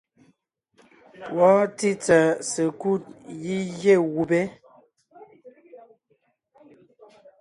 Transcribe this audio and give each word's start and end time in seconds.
Wɔɔn 1.35 1.65
títsà 1.77 2.19
sekúd 2.51 3.01
gígié 3.41 3.93
gubé. 4.13 4.39